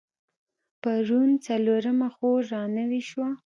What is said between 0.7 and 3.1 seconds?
پرون څلرمه خور رانوې